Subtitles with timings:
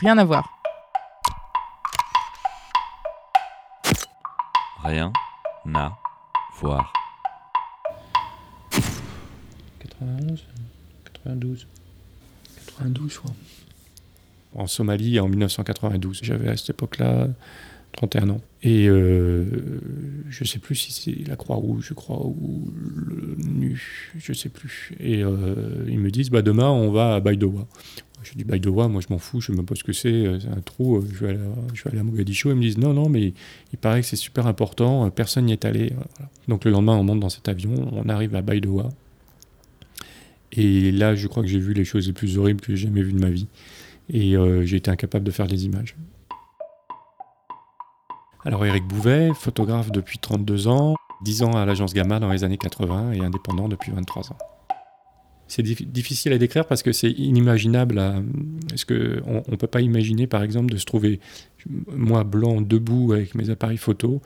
[0.00, 0.48] Rien à voir.
[4.82, 5.12] Rien
[5.74, 5.92] à
[6.58, 6.90] voir.
[9.80, 10.46] 91,
[11.04, 11.66] 92,
[12.66, 13.30] 92, je crois.
[14.54, 16.20] En Somalie, en 1992.
[16.22, 17.28] J'avais à cette époque-là
[17.92, 18.40] 31 ans.
[18.62, 19.44] Et euh,
[20.30, 24.92] je sais plus si c'est la Croix-Rouge, je crois, ou le NU, je sais plus.
[24.98, 27.66] Et euh, ils me disent, bah, demain, on va à Baidoa.
[28.22, 30.38] Je dis Baidoa, moi je m'en fous, je sais même pas ce que c'est, euh,
[30.38, 32.50] c'est un trou, euh, je vais, aller à, je à Mogadiscio.
[32.50, 33.32] Ils me disent, non, non, mais
[33.72, 35.92] il paraît que c'est super important, euh, personne n'y est allé.
[36.48, 38.90] Donc le lendemain, on monte dans cet avion, on arrive à Baidoa.
[40.52, 43.02] Et là, je crois que j'ai vu les choses les plus horribles que j'ai jamais
[43.02, 43.46] vues de ma vie.
[44.12, 45.94] Et j'ai été incapable de faire des images.
[48.44, 52.58] Alors Eric Bouvet, photographe depuis 32 ans, 10 ans à l'agence Gamma dans les années
[52.58, 54.38] 80 et indépendant depuis 23 ans.
[55.50, 57.98] C'est dif- difficile à décrire parce que c'est inimaginable.
[57.98, 58.22] À,
[58.86, 61.18] que on, on peut pas imaginer, par exemple, de se trouver
[61.88, 64.22] moi blanc debout avec mes appareils photo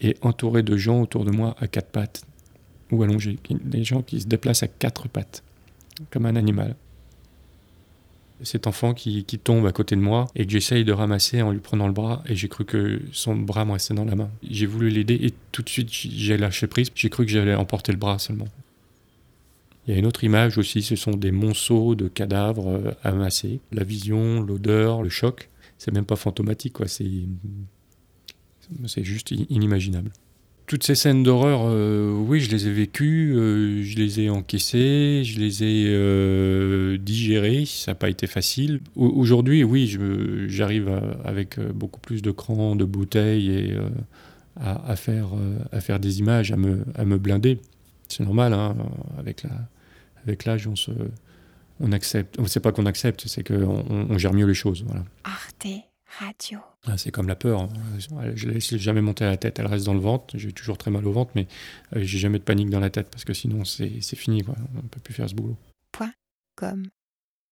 [0.00, 2.24] et entouré de gens autour de moi à quatre pattes
[2.90, 5.44] ou allongés, des gens qui se déplacent à quatre pattes
[6.10, 6.74] comme un animal.
[8.42, 11.52] Cet enfant qui, qui tombe à côté de moi et que j'essaye de ramasser en
[11.52, 14.30] lui prenant le bras et j'ai cru que son bras me restait dans la main.
[14.50, 16.90] J'ai voulu l'aider et tout de suite j'ai lâché prise.
[16.94, 18.48] J'ai cru que j'allais emporter le bras seulement.
[19.86, 23.60] Il y a une autre image aussi, ce sont des monceaux de cadavres euh, amassés.
[23.72, 25.48] La vision, l'odeur, le choc,
[25.78, 26.88] c'est même pas fantomatique, quoi.
[26.88, 27.04] C'est,
[28.86, 30.10] c'est juste inimaginable.
[30.66, 35.22] Toutes ces scènes d'horreur, euh, oui, je les ai vécues, euh, je les ai encaissées,
[35.24, 37.64] je les ai digérées.
[37.66, 38.80] Ça n'a pas été facile.
[38.96, 39.96] Au- Aujourd'hui, oui,
[40.48, 40.90] j'arrive
[41.24, 43.76] avec beaucoup plus de crans, de bouteilles et
[44.56, 45.28] à, à faire,
[45.70, 47.60] à faire des images, à me, à me blinder.
[48.08, 48.74] C'est normal, hein,
[49.18, 49.50] avec la,
[50.26, 50.90] avec l'âge, on se,
[51.80, 52.38] on accepte.
[52.46, 54.84] C'est pas qu'on accepte, c'est qu'on on, on gère mieux les choses.
[54.86, 55.04] Voilà.
[55.24, 55.66] Arte
[56.20, 56.60] Radio.
[56.86, 57.62] Ah, c'est comme la peur.
[57.62, 57.68] hein.
[58.34, 60.38] Je la laisse jamais monter à la tête, elle reste dans le ventre.
[60.38, 61.46] J'ai toujours très mal au ventre, mais
[61.94, 64.42] euh, j'ai jamais de panique dans la tête parce que sinon c'est fini.
[64.42, 64.54] Quoi.
[64.74, 65.56] On ne peut plus faire ce boulot.
[66.54, 66.86] Comme